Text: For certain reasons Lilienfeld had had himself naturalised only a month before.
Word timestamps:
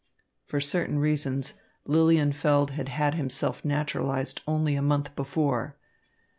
For 0.47 0.59
certain 0.59 0.97
reasons 0.97 1.53
Lilienfeld 1.87 2.71
had 2.71 2.89
had 2.89 3.13
himself 3.13 3.63
naturalised 3.63 4.41
only 4.47 4.73
a 4.73 4.81
month 4.81 5.15
before. 5.15 5.77